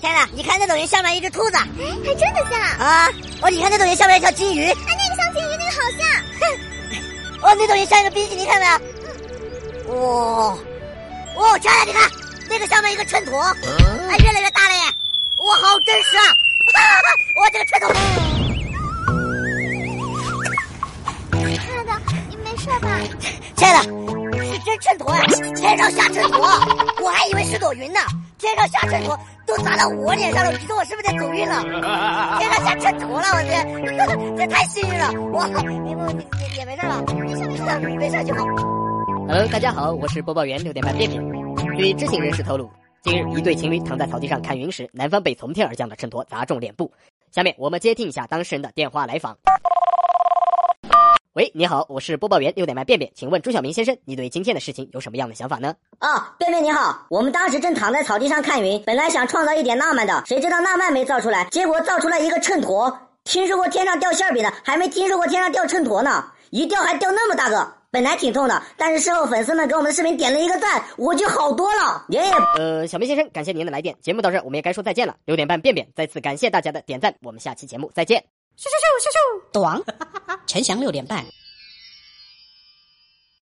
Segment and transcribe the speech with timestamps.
[0.00, 1.66] 亲爱的，你看那朵云下面一只兔子，哎，
[2.04, 3.08] 还真的像啊！
[3.42, 6.06] 哦，你看那朵云下面一条金鱼，哎，那个像金鱼，那个好像。
[6.40, 6.46] 哼
[7.42, 9.94] 哦，那朵云像一个冰淇淋，看到没有？
[9.94, 10.56] 哇，
[11.34, 12.10] 哦，亲爱的，你看
[12.48, 13.38] 那个下面一个秤砣，
[14.08, 14.82] 哎，越来越大了耶！
[15.38, 16.22] 哇，好真实啊！
[17.36, 17.92] 我这个秤砣。
[21.32, 21.38] 亲
[21.76, 21.92] 爱的，
[22.30, 22.88] 你没事吧？
[23.56, 23.82] 亲爱的，
[24.44, 25.24] 是真秤砣呀，
[25.56, 27.98] 天上下秤砣，我还以为是朵云呢。
[28.38, 31.60] 天上下秤砣都砸到我脸上了，你说我是不是得走运了？
[32.38, 35.12] 天上下秤砣了，我这 这太幸运了！
[35.32, 36.24] 哇，你不你
[36.56, 37.02] 也没事吧？
[37.14, 37.62] 没事没事，
[37.96, 38.44] 没事就好。
[39.26, 41.20] Hello，大家好，我是播报员六点半便便。
[41.76, 42.70] 据知情人士透露，
[43.02, 46.90] 近日一对情侣躺在草地上看云时，男方被从天而降的秤砣砸中脸部。
[47.32, 49.36] 下面我们接听一下当事人的电话来访。
[51.34, 55.74] 喂，你好，我是播报员六点半便便，请问朱晓明先生，你对今天的事情有什么样的想法呢？
[56.00, 62.92] 哦，便便你好，我们当时正躺在草地上看云，本来想创造一点浪漫的，谁知道浪漫没造出来，结果造出来一个秤砣。
[63.24, 66.24] 听说过天上掉馅饼的，还没听说过天上掉秤砣呢。
[66.50, 72.06] 一掉还掉那么大个，本来挺痛的，但是事后粉丝们给我们的视频点了一个赞，我就好多了。
[72.08, 72.22] 耶！
[72.58, 75.14] 呃，小明先生，感谢您的来电，节目到这我们也该说再见了。
[75.26, 78.37] 六点半便便再次感谢大家的点赞，我们下期节目再见。
[78.58, 79.80] 咻咻咻咻咻，短，
[80.48, 81.24] 陈翔 六点半。